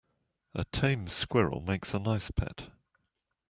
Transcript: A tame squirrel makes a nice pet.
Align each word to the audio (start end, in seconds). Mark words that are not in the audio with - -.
A 0.55 0.63
tame 0.65 1.07
squirrel 1.09 1.61
makes 1.61 1.93
a 1.93 1.99
nice 1.99 2.31
pet. 2.31 2.69